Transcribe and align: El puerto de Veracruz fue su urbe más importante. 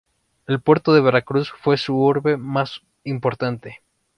El 0.47 0.59
puerto 0.61 0.93
de 0.95 1.01
Veracruz 1.01 1.51
fue 1.61 1.77
su 1.77 1.95
urbe 1.95 2.35
más 2.35 2.81
importante. 3.03 3.83